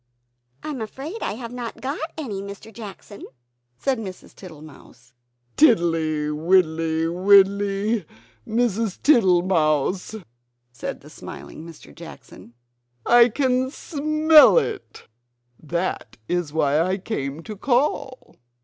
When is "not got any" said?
1.51-2.41